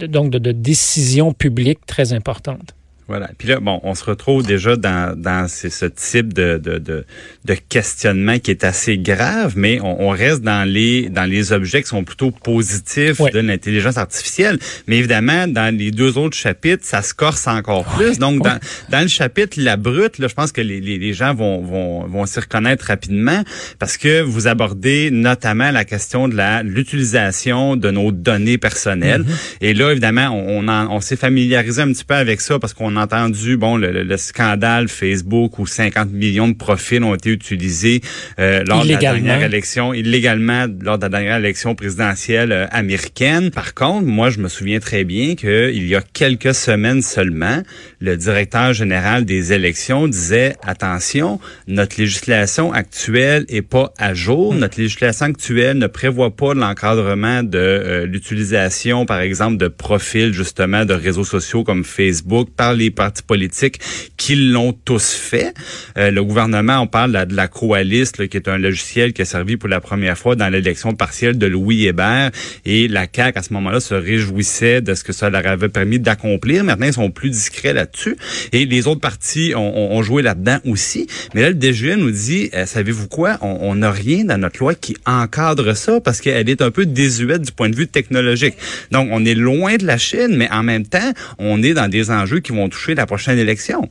donc 0.06 0.30
de, 0.30 0.38
de 0.38 0.52
décision 0.52 1.32
publique 1.32 1.84
très 1.86 2.12
importantes. 2.12 2.74
Voilà. 3.10 3.28
Puis 3.36 3.48
là, 3.48 3.58
bon, 3.58 3.80
on 3.82 3.96
se 3.96 4.04
retrouve 4.04 4.46
déjà 4.46 4.76
dans, 4.76 5.20
dans 5.20 5.48
ce 5.48 5.86
type 5.86 6.32
de, 6.32 6.58
de, 6.58 6.78
de, 6.78 7.04
de, 7.44 7.54
questionnement 7.68 8.38
qui 8.38 8.52
est 8.52 8.62
assez 8.62 8.98
grave, 8.98 9.54
mais 9.56 9.80
on, 9.80 10.10
on, 10.10 10.10
reste 10.10 10.42
dans 10.42 10.62
les 10.62 11.08
dans 11.08 11.24
les 11.24 11.52
objets 11.52 11.82
qui 11.82 11.88
sont 11.88 12.04
plutôt 12.04 12.30
positifs 12.30 13.20
de 13.20 13.40
l'intelligence 13.40 13.96
artificielle. 13.96 14.60
Mais 14.86 14.98
évidemment, 14.98 15.48
dans 15.48 15.76
les 15.76 15.90
deux 15.90 16.18
autres 16.18 16.36
chapitres, 16.36 16.84
ça 16.86 17.02
se 17.02 17.12
corse 17.12 17.48
encore 17.48 17.84
plus. 17.96 18.20
Donc, 18.20 18.44
dans, 18.44 18.60
dans 18.90 19.02
le 19.02 19.08
chapitre 19.08 19.58
La 19.60 19.76
Brute, 19.76 20.18
là, 20.18 20.28
je 20.28 20.34
pense 20.34 20.52
que 20.52 20.60
les, 20.60 20.80
les, 20.80 20.96
les 20.96 21.12
gens 21.12 21.34
vont, 21.34 21.62
vont, 21.62 22.06
vont 22.06 22.26
s'y 22.26 22.38
reconnaître 22.38 22.84
rapidement 22.84 23.42
parce 23.80 23.96
que 23.96 24.20
vous 24.20 24.46
abordez 24.46 25.10
notamment 25.10 25.72
la 25.72 25.84
question 25.84 26.28
de 26.28 26.36
la 26.36 26.62
l'utilisation 26.62 27.74
de 27.74 27.90
nos 27.90 28.12
données 28.12 28.56
personnelles. 28.58 29.22
Mm-hmm. 29.22 29.56
Et 29.62 29.74
là, 29.74 29.90
évidemment, 29.90 30.28
on, 30.28 30.68
on, 30.68 30.68
on 30.68 31.00
s'est 31.00 31.16
familiarisé 31.16 31.82
un 31.82 31.88
petit 31.88 32.04
peu 32.04 32.14
avec 32.14 32.40
ça 32.40 32.60
parce 32.60 32.72
qu'on 32.72 32.99
entendu 33.00 33.56
bon 33.56 33.76
le, 33.76 34.16
scandale 34.16 34.88
Facebook 34.88 35.58
où 35.58 35.66
50 35.66 36.10
millions 36.10 36.48
de 36.48 36.54
profils 36.54 37.02
ont 37.02 37.14
été 37.14 37.30
utilisés 37.30 38.00
euh, 38.38 38.62
lors 38.66 38.84
de 38.84 38.90
la 38.92 38.96
dernière 38.96 39.42
élection 39.42 39.94
illégalement 39.94 40.66
lors 40.82 40.98
de 40.98 41.02
la 41.02 41.08
dernière 41.08 41.36
élection 41.36 41.74
présidentielle 41.74 42.52
euh, 42.52 42.66
américaine. 42.70 43.50
Par 43.50 43.74
contre, 43.74 44.06
moi 44.06 44.30
je 44.30 44.38
me 44.38 44.48
souviens 44.48 44.80
très 44.80 45.04
bien 45.04 45.34
que 45.34 45.70
il 45.72 45.86
y 45.86 45.96
a 45.96 46.00
quelques 46.00 46.54
semaines 46.54 47.02
seulement, 47.02 47.62
le 48.00 48.16
directeur 48.16 48.72
général 48.72 49.24
des 49.24 49.52
élections 49.52 50.08
disait 50.08 50.56
attention, 50.66 51.40
notre 51.66 52.00
législation 52.00 52.72
actuelle 52.72 53.44
est 53.48 53.62
pas 53.62 53.92
à 53.98 54.14
jour, 54.14 54.54
hmm. 54.54 54.58
notre 54.58 54.80
législation 54.80 55.26
actuelle 55.26 55.78
ne 55.78 55.86
prévoit 55.86 56.34
pas 56.34 56.54
l'encadrement 56.54 57.42
de 57.42 57.58
euh, 57.58 58.06
l'utilisation 58.06 59.06
par 59.06 59.20
exemple 59.20 59.56
de 59.56 59.68
profils 59.68 60.32
justement 60.32 60.84
de 60.84 60.94
réseaux 60.94 61.24
sociaux 61.24 61.64
comme 61.64 61.84
Facebook 61.84 62.48
par 62.56 62.74
les 62.74 62.89
partis 62.90 63.22
politiques 63.22 63.80
qui 64.16 64.36
l'ont 64.36 64.72
tous 64.72 65.12
fait. 65.12 65.54
Euh, 65.98 66.10
le 66.10 66.24
gouvernement, 66.24 66.78
on 66.80 66.86
parle 66.86 67.26
de 67.26 67.34
la 67.34 67.48
Coalice, 67.48 68.12
qui 68.12 68.36
est 68.36 68.48
un 68.48 68.58
logiciel 68.58 69.12
qui 69.12 69.22
a 69.22 69.24
servi 69.24 69.56
pour 69.56 69.68
la 69.68 69.80
première 69.80 70.16
fois 70.16 70.36
dans 70.36 70.48
l'élection 70.48 70.94
partielle 70.94 71.38
de 71.38 71.46
Louis 71.46 71.86
Hébert. 71.86 72.30
Et 72.64 72.88
la 72.88 73.06
CAQ, 73.12 73.38
à 73.38 73.42
ce 73.42 73.52
moment-là, 73.54 73.80
se 73.80 73.94
réjouissait 73.94 74.80
de 74.80 74.94
ce 74.94 75.04
que 75.04 75.12
ça 75.12 75.30
leur 75.30 75.46
avait 75.46 75.68
permis 75.68 75.98
d'accomplir. 75.98 76.64
Maintenant, 76.64 76.86
ils 76.86 76.92
sont 76.92 77.10
plus 77.10 77.30
discrets 77.30 77.72
là-dessus. 77.72 78.16
Et 78.52 78.66
les 78.66 78.86
autres 78.86 79.00
partis 79.00 79.52
ont, 79.56 80.00
joué 80.02 80.22
là-dedans 80.22 80.58
aussi. 80.64 81.06
Mais 81.34 81.42
là, 81.42 81.50
le 81.50 81.54
DGE 81.54 81.96
nous 81.96 82.10
dit, 82.10 82.48
euh, 82.54 82.64
savez-vous 82.64 83.08
quoi? 83.08 83.38
On 83.42 83.74
n'a 83.74 83.90
rien 83.90 84.24
dans 84.24 84.38
notre 84.38 84.60
loi 84.60 84.74
qui 84.74 84.96
encadre 85.04 85.76
ça 85.76 86.00
parce 86.00 86.20
qu'elle 86.20 86.48
est 86.48 86.62
un 86.62 86.70
peu 86.70 86.86
désuète 86.86 87.42
du 87.42 87.52
point 87.52 87.68
de 87.68 87.76
vue 87.76 87.86
technologique. 87.86 88.54
Donc, 88.90 89.08
on 89.10 89.24
est 89.24 89.34
loin 89.34 89.76
de 89.76 89.84
la 89.84 89.98
Chine, 89.98 90.34
mais 90.36 90.50
en 90.50 90.62
même 90.62 90.86
temps, 90.86 91.12
on 91.38 91.62
est 91.62 91.74
dans 91.74 91.88
des 91.88 92.10
enjeux 92.10 92.40
qui 92.40 92.52
vont 92.52 92.68
toucher 92.70 92.94
la 92.94 93.06
prochaine 93.06 93.38
élection? 93.38 93.90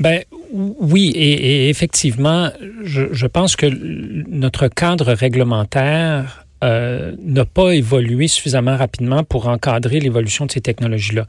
Ben 0.00 0.22
oui, 0.52 1.12
et, 1.14 1.68
effectivement, 1.68 2.50
je, 2.82 3.12
je, 3.12 3.26
pense 3.26 3.54
que 3.56 3.66
notre 3.66 4.68
cadre 4.68 5.12
réglementaire 5.12 6.43
euh, 6.64 7.12
n'a 7.22 7.44
pas 7.44 7.72
évolué 7.72 8.26
suffisamment 8.26 8.76
rapidement 8.76 9.22
pour 9.22 9.48
encadrer 9.48 10.00
l'évolution 10.00 10.46
de 10.46 10.50
ces 10.50 10.62
technologies-là. 10.62 11.26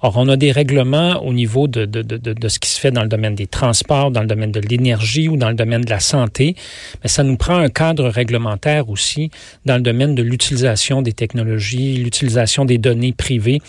Or, 0.00 0.14
on 0.16 0.28
a 0.28 0.36
des 0.36 0.50
règlements 0.50 1.22
au 1.22 1.34
niveau 1.34 1.68
de, 1.68 1.84
de, 1.84 2.00
de, 2.00 2.16
de, 2.16 2.48
ce 2.48 2.58
qui 2.58 2.70
se 2.70 2.80
fait 2.80 2.90
dans 2.90 3.02
le 3.02 3.08
domaine 3.08 3.34
des 3.34 3.46
transports, 3.46 4.10
dans 4.10 4.22
le 4.22 4.26
domaine 4.26 4.50
de 4.50 4.60
l'énergie 4.60 5.28
ou 5.28 5.36
dans 5.36 5.50
le 5.50 5.54
domaine 5.54 5.82
de 5.82 5.90
la 5.90 6.00
santé, 6.00 6.56
mais 7.02 7.08
ça 7.08 7.22
nous 7.22 7.36
prend 7.36 7.56
un 7.56 7.68
cadre 7.68 8.08
réglementaire 8.08 8.88
aussi 8.88 9.30
dans 9.66 9.76
le 9.76 9.82
domaine 9.82 10.14
de 10.14 10.22
l'utilisation 10.22 11.02
des 11.02 11.12
technologies, 11.12 11.96
l'utilisation 11.96 12.64
des 12.64 12.78
données 12.78 13.12
privées. 13.12 13.60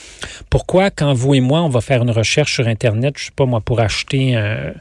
Pourquoi, 0.49 0.89
quand 0.89 1.13
vous 1.13 1.33
et 1.33 1.41
moi, 1.41 1.61
on 1.61 1.69
va 1.69 1.81
faire 1.81 2.01
une 2.01 2.11
recherche 2.11 2.53
sur 2.53 2.67
Internet, 2.67 3.15
je 3.17 3.25
sais 3.25 3.31
pas 3.35 3.45
moi, 3.45 3.59
pour 3.59 3.81
acheter 3.81 4.35
un 4.35 4.73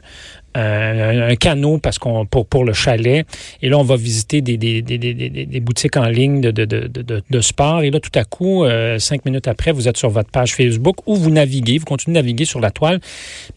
un, 0.55 1.35
canot 1.35 1.77
parce 1.77 1.99
qu'on 1.99 2.25
pour, 2.25 2.45
pour 2.45 2.65
le 2.65 2.73
chalet. 2.73 3.25
Et 3.61 3.69
là, 3.69 3.77
on 3.77 3.83
va 3.83 3.95
visiter 3.95 4.41
des, 4.41 4.57
des, 4.57 4.81
des, 4.81 4.97
des 4.97 5.59
boutiques 5.59 5.97
en 5.97 6.05
ligne 6.05 6.41
de, 6.41 6.51
de, 6.51 6.65
de, 6.65 7.23
de, 7.29 7.41
sport. 7.41 7.81
Et 7.81 7.91
là, 7.91 7.99
tout 7.99 8.11
à 8.15 8.23
coup, 8.23 8.63
euh, 8.63 8.99
cinq 8.99 9.25
minutes 9.25 9.47
après, 9.47 9.71
vous 9.71 9.87
êtes 9.87 9.97
sur 9.97 10.09
votre 10.09 10.31
page 10.31 10.55
Facebook 10.55 10.97
où 11.05 11.15
vous 11.15 11.29
naviguez, 11.29 11.77
vous 11.77 11.85
continuez 11.85 12.15
de 12.15 12.21
naviguer 12.21 12.45
sur 12.45 12.59
la 12.59 12.71
toile. 12.71 12.99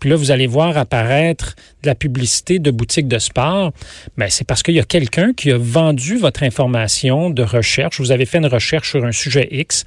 Puis 0.01 0.11
là, 0.11 0.17
vous 0.17 0.31
allez 0.31 0.47
voir 0.47 0.77
apparaître 0.77 1.57
de 1.83 1.89
la 1.89 1.95
publicité 1.95 2.59
de 2.59 2.71
boutiques 2.71 3.09
de 3.09 3.19
sport. 3.19 3.73
Mais 4.17 4.27
ben, 4.27 4.31
c'est 4.31 4.47
parce 4.47 4.63
qu'il 4.63 4.75
y 4.75 4.81
a 4.81 4.85
quelqu'un 4.85 5.33
qui 5.33 5.51
a 5.51 5.59
vendu 5.59 6.17
votre 6.17 6.43
information 6.43 7.31
de 7.31 7.43
recherche. 7.43 8.01
Vous 8.01 8.13
avez 8.13 8.27
fait 8.27 8.39
une 8.39 8.47
recherche 8.47 8.91
sur 8.91 9.05
un 9.05 9.13
sujet 9.13 9.49
X. 9.51 9.85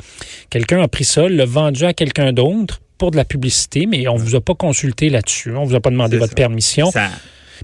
Quelqu'un 0.50 0.82
a 0.82 0.88
pris 0.88 1.06
ça, 1.06 1.30
l'a 1.30 1.46
vendu 1.46 1.86
à 1.86 1.94
quelqu'un 1.94 2.34
d'autre 2.34 2.82
pour 2.98 3.12
de 3.12 3.18
la 3.18 3.26
publicité, 3.26 3.86
mais 3.86 4.08
on 4.08 4.16
vous 4.16 4.36
a 4.36 4.42
pas 4.42 4.56
consulté 4.56 5.10
là-dessus. 5.10 5.52
On 5.56 5.64
vous 5.64 5.76
a 5.76 5.80
pas 5.80 5.90
demandé 5.90 6.18
votre 6.18 6.36
permission. 6.36 6.92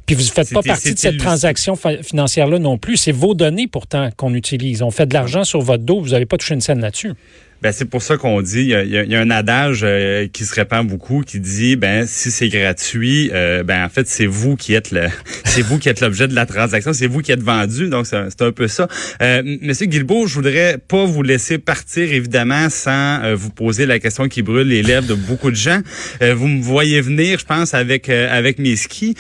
Puis 0.05 0.15
vous 0.15 0.23
ne 0.23 0.27
faites 0.27 0.53
pas 0.53 0.61
partie 0.61 0.93
de 0.93 0.99
cette 0.99 1.17
transaction 1.17 1.75
financière-là 1.75 2.59
non 2.59 2.77
plus. 2.77 2.97
C'est 2.97 3.11
vos 3.11 3.33
données 3.33 3.67
pourtant 3.67 4.09
qu'on 4.15 4.33
utilise. 4.33 4.81
On 4.81 4.91
fait 4.91 5.05
de 5.05 5.13
l'argent 5.13 5.43
sur 5.43 5.61
votre 5.61 5.83
dos. 5.83 5.99
Vous 6.01 6.09
n'avez 6.09 6.25
pas 6.25 6.37
touché 6.37 6.53
une 6.53 6.61
scène 6.61 6.79
là-dessus. 6.79 7.13
Ben 7.61 7.71
c'est 7.71 7.85
pour 7.85 8.01
ça 8.01 8.17
qu'on 8.17 8.41
dit, 8.41 8.73
il 8.73 8.89
y, 8.89 9.15
a, 9.15 9.19
un 9.19 9.29
adage 9.29 9.81
euh, 9.83 10.27
qui 10.27 10.45
se 10.45 10.55
répand 10.55 10.87
beaucoup 10.87 11.21
qui 11.21 11.39
dit, 11.39 11.75
ben 11.75 12.07
si 12.07 12.31
c'est 12.31 12.49
gratuit, 12.49 13.29
euh, 13.35 13.61
ben 13.61 13.85
en 13.85 13.89
fait 13.89 14.07
c'est 14.07 14.25
vous 14.25 14.55
qui 14.55 14.73
êtes 14.73 14.89
le, 14.89 15.09
c'est 15.45 15.61
vous 15.61 15.77
qui 15.77 15.87
êtes 15.87 16.01
l'objet 16.01 16.27
de 16.27 16.33
la 16.33 16.47
transaction, 16.47 16.91
c'est 16.91 17.05
vous 17.05 17.21
qui 17.21 17.31
êtes 17.31 17.43
vendu, 17.43 17.87
donc 17.87 18.07
c'est 18.07 18.41
un, 18.41 18.51
peu 18.51 18.67
ça. 18.67 18.87
Euh, 19.21 19.43
Monsieur 19.61 19.85
Guilbeault, 19.85 20.25
je 20.25 20.33
voudrais 20.33 20.79
pas 20.79 21.05
vous 21.05 21.21
laisser 21.21 21.59
partir 21.59 22.11
évidemment 22.11 22.67
sans 22.71 23.23
euh, 23.23 23.35
vous 23.35 23.51
poser 23.51 23.85
la 23.85 23.99
question 23.99 24.27
qui 24.27 24.41
brûle 24.41 24.67
les 24.67 24.81
lèvres 24.81 25.07
de 25.07 25.13
beaucoup 25.13 25.51
de 25.51 25.55
gens. 25.55 25.81
vous 26.19 26.47
me 26.47 26.63
voyez 26.63 26.99
venir, 26.99 27.37
je 27.37 27.45
pense 27.45 27.75
avec 27.75 28.09
avec 28.09 28.57
mes 28.57 28.75
skis. 28.75 29.15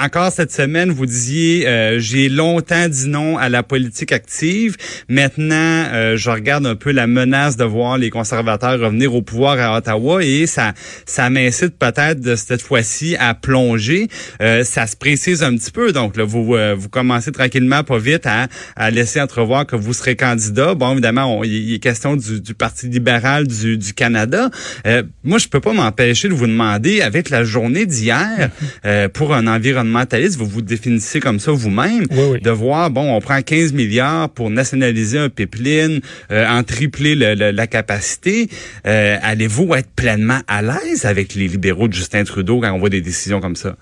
encore 0.00 0.30
cette 0.30 0.52
semaine, 0.52 0.90
vous 0.92 1.06
disiez, 1.06 1.66
j'ai 1.98 2.28
longtemps 2.28 2.88
dit 2.88 3.08
non 3.08 3.38
à 3.38 3.48
la 3.48 3.64
politique 3.64 4.12
active. 4.12 4.76
Maintenant, 5.08 6.14
je 6.16 6.30
regarde 6.30 6.66
un 6.66 6.76
peu 6.76 6.92
la 6.92 7.08
menace 7.08 7.23
de 7.24 7.64
voir 7.64 7.98
les 7.98 8.10
conservateurs 8.10 8.78
revenir 8.78 9.14
au 9.14 9.22
pouvoir 9.22 9.58
à 9.58 9.76
Ottawa 9.78 10.22
et 10.22 10.46
ça, 10.46 10.72
ça 11.06 11.30
m'incite 11.30 11.78
peut-être 11.78 12.20
de 12.20 12.36
cette 12.36 12.62
fois-ci 12.62 13.16
à 13.18 13.34
plonger. 13.34 14.08
Euh, 14.40 14.62
ça 14.62 14.86
se 14.86 14.96
précise 14.96 15.42
un 15.42 15.56
petit 15.56 15.70
peu, 15.70 15.92
donc 15.92 16.16
là, 16.16 16.24
vous, 16.24 16.54
euh, 16.54 16.74
vous 16.76 16.88
commencez 16.88 17.32
tranquillement, 17.32 17.82
pas 17.82 17.98
vite, 17.98 18.26
à, 18.26 18.46
à, 18.76 18.90
laisser 18.90 19.20
entrevoir 19.20 19.66
que 19.66 19.74
vous 19.74 19.92
serez 19.92 20.16
candidat. 20.16 20.74
Bon, 20.74 20.92
évidemment, 20.92 21.42
il 21.44 21.74
est 21.74 21.78
question 21.78 22.16
du, 22.16 22.40
du, 22.40 22.54
Parti 22.54 22.88
libéral 22.88 23.46
du, 23.46 23.76
du 23.76 23.94
Canada. 23.94 24.50
Euh, 24.86 25.02
moi, 25.24 25.38
je 25.38 25.48
peux 25.48 25.60
pas 25.60 25.72
m'empêcher 25.72 26.28
de 26.28 26.34
vous 26.34 26.46
demander, 26.46 27.00
avec 27.00 27.30
la 27.30 27.42
journée 27.42 27.86
d'hier, 27.86 28.50
euh, 28.84 29.08
pour 29.08 29.34
un 29.34 29.46
environnementaliste, 29.46 30.36
vous 30.36 30.46
vous 30.46 30.62
définissez 30.62 31.20
comme 31.20 31.40
ça 31.40 31.52
vous-même, 31.52 32.06
de 32.06 32.50
voir, 32.50 32.90
bon, 32.90 33.14
on 33.14 33.20
prend 33.20 33.40
15 33.40 33.72
milliards 33.72 34.28
pour 34.28 34.50
nationaliser 34.50 35.18
un 35.18 35.28
pipeline, 35.28 36.00
en 36.30 36.62
tripler 36.62 37.13
la 37.14 37.66
capacité, 37.66 38.48
euh, 38.86 39.18
allez-vous 39.22 39.74
être 39.74 39.90
pleinement 39.94 40.40
à 40.46 40.62
l'aise 40.62 41.04
avec 41.04 41.34
les 41.34 41.48
libéraux 41.48 41.88
de 41.88 41.94
Justin 41.94 42.24
Trudeau 42.24 42.60
quand 42.60 42.72
on 42.72 42.78
voit 42.78 42.90
des 42.90 43.00
décisions 43.00 43.40
comme 43.40 43.56
ça? 43.56 43.76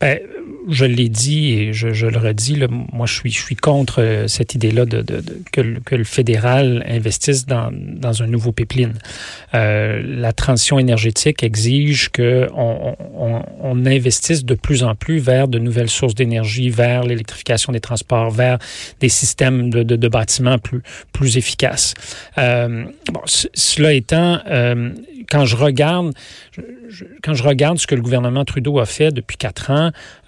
Ben, 0.00 0.18
je 0.68 0.84
l'ai 0.84 1.08
dit 1.08 1.52
et 1.52 1.72
je, 1.72 2.06
le 2.06 2.18
redis, 2.18 2.60
moi 2.92 3.06
je 3.06 3.14
suis, 3.28 3.56
contre 3.56 4.02
euh, 4.02 4.28
cette 4.28 4.54
idée-là 4.54 4.84
de, 4.84 5.04
que, 5.52 5.94
le, 5.94 6.04
fédéral 6.04 6.84
investisse 6.88 7.46
dans, 7.46 7.70
un 8.22 8.26
nouveau 8.26 8.52
pipeline. 8.52 8.94
Euh, 9.54 10.02
la 10.04 10.32
transition 10.32 10.78
énergétique 10.78 11.42
exige 11.42 12.08
qu'on 12.10 12.96
on, 13.62 13.86
investisse 13.86 14.44
de 14.44 14.54
plus 14.54 14.82
en 14.82 14.94
plus 14.94 15.18
vers 15.18 15.48
de 15.48 15.58
nouvelles 15.58 15.90
sources 15.90 16.14
d'énergie, 16.14 16.70
vers 16.70 17.04
l'électrification 17.04 17.72
des 17.72 17.80
transports, 17.80 18.30
vers 18.30 18.58
des 19.00 19.08
systèmes 19.08 19.70
de, 19.70 20.08
bâtiments 20.08 20.58
plus, 20.58 20.82
plus 21.12 21.36
efficaces. 21.36 21.94
Euh, 22.38 22.84
bon, 23.12 23.20
cela 23.26 23.92
étant, 23.92 24.40
quand 25.30 25.44
je 25.44 25.56
regarde, 25.56 26.12
quand 27.22 27.34
je 27.34 27.42
regarde 27.42 27.78
ce 27.78 27.86
que 27.86 27.94
le 27.94 28.02
gouvernement 28.02 28.44
Trudeau 28.44 28.78
a 28.78 28.86
fait 28.86 29.12
depuis 29.12 29.36
quatre 29.36 29.70
ans, 29.70 29.75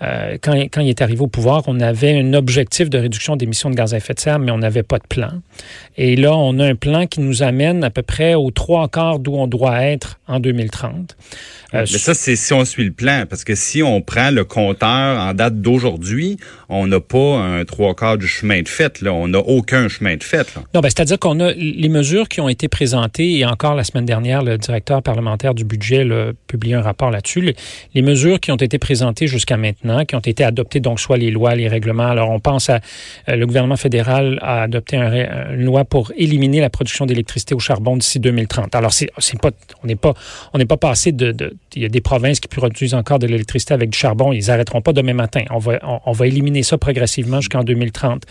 euh, 0.03 0.37
quand, 0.43 0.55
quand, 0.55 0.81
il 0.81 0.89
est 0.89 1.03
arrivé 1.03 1.21
au 1.21 1.27
pouvoir, 1.27 1.63
on 1.67 1.81
avait 1.81 2.19
un 2.19 2.35
objectif 2.35 2.89
de 2.91 2.99
réduction 2.99 3.37
d'émissions 3.37 3.71
de 3.71 3.75
gaz 3.75 3.95
à 3.95 3.97
effet 3.97 4.15
de 4.15 4.21
serre, 4.21 4.39
mais 4.39 4.51
on 4.51 4.59
n'avait 4.59 4.83
pas 4.83 4.99
de 4.99 5.07
plan. 5.09 5.31
Et 5.97 6.17
là, 6.17 6.35
on 6.37 6.59
a 6.59 6.67
un 6.67 6.75
plan 6.75 7.07
qui 7.07 7.21
nous 7.21 7.43
amène 7.43 7.85
à 7.85 7.91
peu 7.91 8.03
près 8.03 8.35
aux 8.35 8.51
trois 8.51 8.89
quarts 8.89 9.19
d'où 9.19 9.35
on 9.35 9.47
doit 9.47 9.83
être 9.83 10.19
en 10.29 10.41
2030. 10.41 11.17
Euh, 11.75 11.81
mais 11.81 11.99
ça, 11.99 12.15
c'est 12.15 12.37
si 12.37 12.53
on 12.53 12.65
suit 12.65 12.85
le 12.85 12.93
plan, 12.93 13.25
parce 13.29 13.45
que 13.45 13.55
si 13.55 13.83
on 13.83 14.01
prend 14.01 14.31
le 14.31 14.45
compteur 14.45 15.21
en 15.21 15.35
date 15.35 15.61
d'aujourd'hui, 15.61 16.39
on 16.69 16.87
n'a 16.87 17.01
pas 17.01 17.39
un 17.39 17.65
trois 17.65 17.95
quarts 17.95 18.17
du 18.17 18.27
chemin 18.27 18.63
de 18.63 18.69
fait. 18.69 19.03
Là. 19.03 19.13
On 19.13 19.29
n'a 19.29 19.39
aucun 19.39 19.89
chemin 19.89 20.17
de 20.17 20.23
fait. 20.23 20.55
Là. 20.55 20.63
Non, 20.75 20.81
ben, 20.81 20.89
c'est-à-dire 20.89 21.19
qu'on 21.19 21.41
a 21.41 21.53
les 21.53 21.89
mesures 21.89 22.29
qui 22.29 22.41
ont 22.41 22.49
été 22.49 22.69
présentées, 22.69 23.39
et 23.39 23.45
encore 23.45 23.75
la 23.75 23.85
semaine 23.85 24.07
dernière, 24.07 24.43
le 24.43 24.57
directeur 24.57 25.03
parlementaire 25.03 25.55
du 25.55 25.65
budget 25.65 26.11
a 26.11 26.33
publié 26.47 26.75
un 26.75 26.83
rapport 26.83 27.11
là-dessus. 27.11 27.41
Les, 27.41 27.57
les, 27.95 28.03
mesures 28.03 28.41
qui 28.41 28.51
ont 28.51 28.57
été 28.57 28.79
présentées 28.79 29.27
jusqu'à 29.39 29.57
maintenant, 29.57 30.05
qui 30.05 30.15
ont 30.15 30.21
été 30.21 30.45
adoptées, 30.45 30.81
donc 30.81 31.01
soit 31.01 31.17
les 31.17 31.31
lois, 31.31 31.55
les 31.55 31.69
règlements. 31.69 32.07
Alors, 32.07 32.31
on 32.31 32.41
pense 32.41 32.69
à 32.71 32.81
euh, 33.29 33.37
le 33.37 33.47
gouvernement 33.47 33.77
fédéral 33.77 34.39
a 34.43 34.63
adopté 34.63 34.97
un, 34.97 35.55
une 35.55 35.65
loi 35.65 35.85
pour 35.85 36.13
éliminer 36.17 36.61
la 36.61 36.71
production 36.71 37.07
d'électricité 37.07 37.55
au 37.55 37.59
charbon 37.59 37.97
d'ici 37.97 38.21
2030. 38.21 38.75
Alors, 38.75 38.93
c'est, 38.93 39.11
pas, 39.41 39.51
on 39.83 39.87
n'est 39.87 39.97
pas, 39.97 40.15
on 40.53 40.59
n'est 40.59 40.67
pas 40.67 40.77
passé 40.77 41.13
de, 41.13 41.33
de 41.33 41.57
il 41.75 41.83
y 41.83 41.85
a 41.85 41.89
des 41.89 42.01
provinces 42.01 42.41
qui 42.41 42.49
produisent 42.49 42.95
encore 42.95 43.19
de 43.19 43.27
l'électricité 43.27 43.75
avec 43.75 43.91
du 43.91 43.99
charbon. 43.99 44.33
Ils 44.33 44.47
n'arrêteront 44.47 44.81
pas 44.81 44.93
demain 44.93 45.13
matin. 45.13 45.43
On 45.51 45.59
va, 45.59 45.79
on, 46.05 46.13
va 46.13 46.27
éliminer 46.27 46.63
ça 46.63 46.79
progressivement 46.79 47.41
jusqu'en 47.41 47.63
2030. 47.63 48.25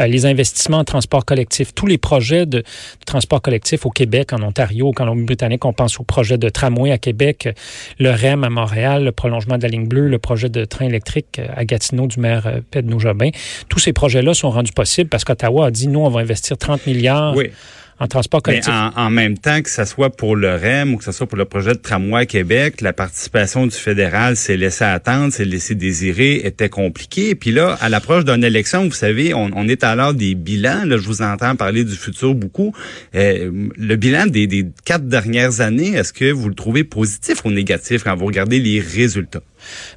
Euh, 0.00 0.06
les 0.06 0.24
investissements 0.24 0.78
en 0.78 0.84
transport 0.84 1.24
collectif, 1.24 1.74
tous 1.74 1.86
les 1.86 1.98
projets 1.98 2.46
de, 2.46 2.62
transport 3.04 3.42
collectif 3.42 3.84
au 3.84 3.90
Québec, 3.90 4.32
en 4.32 4.42
Ontario, 4.42 4.92
quand 4.92 5.04
Colombie-Britannique, 5.04 5.64
on 5.64 5.72
pense 5.72 5.98
au 5.98 6.04
projet 6.04 6.38
de 6.38 6.48
tramway 6.48 6.92
à 6.92 6.98
Québec, 6.98 7.48
le 7.98 8.10
REM 8.10 8.44
à 8.44 8.50
Montréal, 8.50 9.04
le 9.04 9.12
prolongement 9.12 9.56
de 9.56 9.62
la 9.62 9.68
ligne 9.68 9.88
bleue, 9.88 10.08
le 10.08 10.18
projet 10.18 10.37
de 10.46 10.64
train 10.64 10.86
électrique 10.86 11.40
à 11.54 11.64
Gatineau 11.64 12.06
du 12.06 12.20
maire 12.20 12.46
euh, 12.46 12.60
Pedro 12.70 12.98
Jobin. 13.00 13.30
Tous 13.68 13.78
ces 13.78 13.92
projets-là 13.92 14.34
sont 14.34 14.50
rendus 14.50 14.72
possibles 14.72 15.10
parce 15.10 15.24
qu'Ottawa 15.24 15.66
a 15.66 15.70
dit, 15.70 15.88
nous, 15.88 16.00
on 16.00 16.10
va 16.10 16.20
investir 16.20 16.56
30 16.56 16.86
milliards. 16.86 17.34
Oui 17.36 17.50
en 18.00 18.06
transport 18.06 18.42
collectif. 18.42 18.72
Mais 18.72 19.00
en, 19.00 19.10
même 19.10 19.38
temps 19.38 19.60
que 19.60 19.70
ce 19.70 19.84
soit 19.84 20.10
pour 20.10 20.36
le 20.36 20.54
REM 20.54 20.94
ou 20.94 20.98
que 20.98 21.04
ce 21.04 21.12
soit 21.12 21.26
pour 21.26 21.38
le 21.38 21.44
projet 21.44 21.72
de 21.72 21.78
tramway 21.78 22.26
Québec, 22.26 22.80
la 22.80 22.92
participation 22.92 23.66
du 23.66 23.74
fédéral 23.74 24.36
s'est 24.36 24.56
laissée 24.56 24.84
attendre, 24.84 25.32
s'est 25.32 25.44
laissée 25.44 25.74
désirer, 25.74 26.46
était 26.46 26.68
compliquée. 26.68 27.34
Puis 27.34 27.50
là, 27.50 27.76
à 27.80 27.88
l'approche 27.88 28.24
d'une 28.24 28.44
élection, 28.44 28.84
vous 28.84 28.92
savez, 28.92 29.34
on, 29.34 29.68
est 29.68 29.82
à 29.82 29.96
l'heure 29.96 30.14
des 30.14 30.34
bilans. 30.34 30.84
Là, 30.84 30.96
je 30.96 31.06
vous 31.06 31.22
entends 31.22 31.56
parler 31.56 31.84
du 31.84 31.94
futur 31.94 32.34
beaucoup. 32.34 32.72
Euh, 33.14 33.68
le 33.76 33.96
bilan 33.96 34.26
des, 34.26 34.46
des 34.46 34.66
quatre 34.84 35.06
dernières 35.06 35.60
années, 35.60 35.94
est-ce 35.94 36.12
que 36.12 36.30
vous 36.30 36.48
le 36.48 36.54
trouvez 36.54 36.84
positif 36.84 37.44
ou 37.44 37.50
négatif 37.50 38.04
quand 38.04 38.14
vous 38.14 38.26
regardez 38.26 38.60
les 38.60 38.80
résultats? 38.80 39.42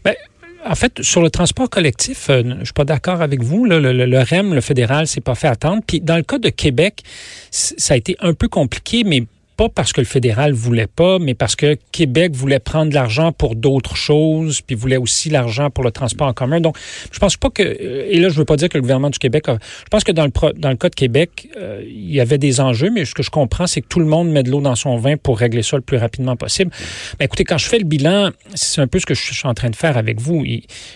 Ben, 0.04 0.16
en 0.65 0.75
fait, 0.75 1.01
sur 1.01 1.22
le 1.22 1.30
transport 1.30 1.70
collectif, 1.70 2.30
euh, 2.30 2.44
je 2.60 2.65
suis 2.65 2.74
pas 2.74 2.86
d'accord 2.86 3.22
avec 3.22 3.41
vous. 3.41 3.65
le, 3.65 3.80
le, 3.80 4.20
REM, 4.20 4.53
le 4.53 4.62
fédéral, 4.62 5.08
s'est 5.08 5.22
pas 5.22 5.36
fait 5.36 5.48
attendre. 5.48 5.82
Puis 5.86 6.01
dans 6.01 6.18
le 6.18 6.24
cas 6.24 6.38
de 6.38 6.50
Québec, 6.50 7.03
ça 7.50 7.94
a 7.94 7.98
été 7.98 8.15
un 8.20 8.34
peu 8.34 8.48
compliqué, 8.48 9.03
mais 9.03 9.25
pas 9.62 9.70
parce 9.70 9.94
que 9.94 10.01
le 10.01 10.08
fédéral 10.08 10.53
voulait 10.53 10.88
pas, 10.88 11.20
mais 11.20 11.36
parce 11.36 11.56
que 11.56 11.77
Québec 11.91 12.34
voulait 12.34 12.58
prendre 12.58 12.89
de 12.89 12.96
l'argent 12.96 13.32
pour 13.32 13.56
d'autres 13.56 13.96
choses, 13.96 14.62
puis 14.62 14.75
voulait 14.75 14.98
aussi 14.98 15.30
l'argent 15.30 15.70
pour 15.70 15.84
le 15.84 15.91
transport 15.91 16.27
en 16.27 16.34
commun. 16.34 16.60
Donc, 16.60 16.77
je 17.12 17.20
pense 17.20 17.38
pas 17.38 17.51
que, 17.51 17.62
et 17.62 18.20
là, 18.20 18.30
je 18.30 18.38
veux 18.38 18.46
pas 18.46 18.56
dire 18.56 18.70
que 18.70 18.77
le 18.80 18.82
gouvernement 18.82 19.12
du 19.12 19.20
Québec, 19.20 19.50
a, 19.50 19.60
je 19.62 19.89
pense 19.91 20.03
que 20.03 20.12
dans 20.12 20.25
le, 20.25 20.32
dans 20.53 20.72
le 20.72 20.77
cas 20.77 20.89
de 20.89 20.96
Québec, 20.96 21.48
euh, 21.58 21.84
il 21.86 22.12
y 22.12 22.20
avait 22.20 22.39
des 22.39 22.60
enjeux, 22.60 22.89
mais 22.89 23.06
ce 23.06 23.13
que 23.13 23.22
je 23.22 23.30
comprends, 23.30 23.68
c'est 23.68 23.82
que 23.82 23.88
tout 23.88 24.00
le 24.00 24.08
monde 24.08 24.32
met 24.32 24.41
de 24.41 24.50
l'eau 24.50 24.62
dans 24.62 24.74
son 24.74 24.98
vin 24.98 25.15
pour 25.15 25.38
régler 25.38 25.62
ça 25.62 25.75
le 25.75 25.84
plus 25.84 25.98
rapidement 25.98 26.36
possible. 26.36 26.72
Mais 27.20 27.25
écoutez, 27.25 27.44
quand 27.44 27.60
je 27.60 27.68
fais 27.68 27.77
le 27.77 27.86
bilan, 27.86 28.32
c'est 28.56 28.82
un 28.82 28.88
peu 28.88 28.98
ce 28.98 29.06
que 29.06 29.13
je 29.13 29.22
suis 29.32 29.48
en 29.48 29.53
train 29.53 29.70
de 29.70 29.75
faire 29.75 29.96
avec 29.96 30.20
vous. 30.20 30.44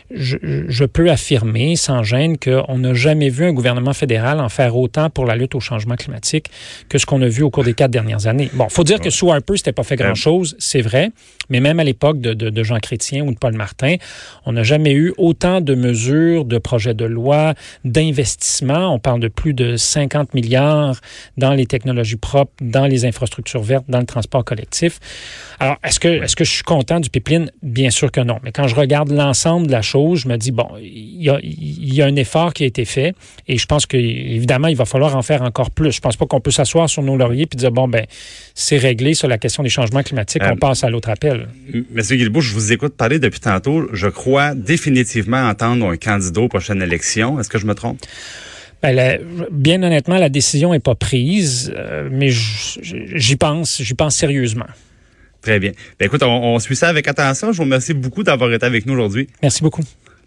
Je 0.10 0.86
peux 0.86 1.12
affirmer, 1.12 1.76
sans 1.76 2.02
gêne, 2.02 2.40
qu'on 2.40 2.80
n'a 2.80 2.96
jamais 2.96 3.30
vu 3.30 3.46
un 3.46 3.54
gouvernement 3.54 3.94
fédéral 3.94 4.40
en 4.40 4.50
faire 4.50 4.76
autant 4.76 5.12
pour 5.12 5.26
la 5.26 5.36
lutte 5.36 5.54
au 5.54 5.60
changement 5.60 5.96
climatique 5.96 6.50
que 6.90 6.98
ce 6.98 7.06
qu'on 7.06 7.22
a 7.22 7.28
vu 7.28 7.44
au 7.44 7.52
cours 7.52 7.64
des 7.64 7.76
quatre 7.76 7.92
dernières 7.92 8.26
années. 8.26 8.50
Bon, 8.56 8.70
faut 8.70 8.86
dire 8.86 9.02
que 9.02 9.10
sous 9.10 9.30
Harper, 9.32 9.58
c'était 9.58 9.74
pas 9.74 9.84
fait 9.84 9.98
grand-chose, 9.98 10.56
c'est 10.60 10.82
vrai, 10.82 11.12
mais 11.50 11.60
même 11.60 11.80
à 11.82 11.84
l'époque 11.84 12.22
de, 12.22 12.34
de, 12.34 12.64
Jean 12.64 12.80
Chrétien 12.80 13.26
ou 13.26 13.32
de 13.34 13.38
Paul 13.38 13.54
Martin, 13.54 13.96
on 14.46 14.54
n'a 14.54 14.64
jamais 14.64 14.94
eu 14.94 15.14
autant 15.18 15.60
de 15.60 15.76
mesures, 15.76 16.46
de 16.46 16.58
projets 16.58 16.94
de 16.94 17.04
loi, 17.04 17.54
d'investissements. 17.84 18.94
On 18.94 19.00
parle 19.00 19.20
de 19.20 19.28
plus 19.28 19.54
de 19.54 19.76
50 19.76 20.34
milliards 20.34 21.02
dans 21.38 21.52
les 21.52 21.66
technologies 21.66 22.16
propres, 22.16 22.54
dans 22.62 22.86
les 22.86 23.06
infrastructures 23.06 23.62
vertes, 23.62 23.86
dans 23.90 24.00
le 24.00 24.06
transport 24.06 24.46
collectif. 24.46 25.00
Alors, 25.60 25.76
est-ce 25.84 26.00
que, 26.00 26.24
est-ce 26.24 26.38
que 26.38 26.46
je 26.46 26.52
suis 26.52 26.64
content 26.64 27.02
du 27.02 27.10
pipeline? 27.10 27.52
Bien 27.62 27.90
sûr 27.90 28.10
que 28.10 28.22
non. 28.22 28.40
Mais 28.44 28.54
quand 28.54 28.68
je 28.68 28.76
regarde 28.76 29.12
l'ensemble 29.12 29.68
de 29.68 29.72
la 29.74 29.82
chose, 29.82 30.22
je 30.22 30.30
me 30.30 30.38
dis, 30.38 30.52
bon, 30.52 30.68
il 30.80 31.22
y 31.22 31.30
a, 31.30 31.40
y 31.44 32.02
a 32.02 32.06
un 32.06 32.16
effort 32.16 32.54
qui 32.54 32.64
a 32.64 32.68
été 32.68 32.86
fait 32.86 33.16
et 33.48 33.58
je 33.58 33.66
pense 33.66 33.86
que, 33.86 33.98
évidemment, 33.98 34.70
il 34.70 34.78
va 34.78 34.86
falloir 34.86 35.16
en 35.18 35.22
faire 35.22 35.42
encore 35.42 35.72
plus. 35.72 35.92
Je 35.92 36.02
pense 36.02 36.16
pas 36.16 36.26
qu'on 36.26 36.40
peut 36.40 36.52
s'asseoir 36.52 36.90
sur 36.90 37.04
nos 37.04 37.18
lauriers 37.18 37.48
puis 37.48 37.58
dire, 37.58 37.72
bon, 37.72 37.90
ben, 37.90 38.06
c'est 38.54 38.78
réglé 38.78 39.14
sur 39.14 39.28
la 39.28 39.38
question 39.38 39.64
des 39.64 39.70
changements 39.70 40.04
climatiques, 40.04 40.44
on 40.46 40.56
passe 40.58 40.84
à 40.84 40.90
l'autre 40.90 41.10
appel. 41.10 41.48
Monsieur 41.92 42.16
Guilbeault, 42.16 42.42
je 42.42 42.54
vous 42.54 42.72
écoute 42.72 42.96
parler 42.96 43.20
depuis 43.20 43.40
tantôt. 43.40 43.88
Je 43.94 44.08
crois 44.08 44.56
définitivement 44.56 45.48
entendre 45.50 45.90
un 45.90 45.98
candidat 45.98 46.42
aux 46.42 46.48
prochaines 46.48 46.82
élections. 46.82 47.40
Est-ce 47.40 47.50
que 47.50 47.58
je 47.58 47.66
me 47.66 47.74
trompe? 47.74 48.00
Ben, 48.84 49.20
bien 49.52 49.82
honnêtement, 49.82 50.18
la 50.18 50.30
décision 50.30 50.72
n'est 50.72 50.80
pas 50.80 50.96
prise, 50.96 51.74
mais 52.12 52.30
j'y 52.30 53.36
pense, 53.36 53.82
j'y 53.82 53.94
pense 53.94 54.16
sérieusement. 54.16 54.68
Très 55.42 55.60
bien. 55.60 55.72
Ben, 56.00 56.06
écoute, 56.06 56.24
on, 56.24 56.56
on 56.56 56.60
suit 56.60 56.76
ça 56.76 56.90
avec 56.90 57.08
attention. 57.08 57.52
Je 57.52 57.58
vous 57.58 57.64
remercie 57.64 57.94
beaucoup 57.94 58.24
d'avoir 58.24 58.52
été 58.54 58.66
avec 58.66 58.86
nous 58.86 58.94
aujourd'hui. 58.94 59.28
Merci 59.42 59.64
beaucoup. 59.64 59.84